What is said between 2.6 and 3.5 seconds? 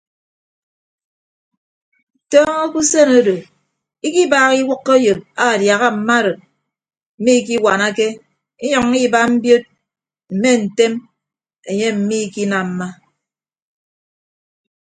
ke usen odo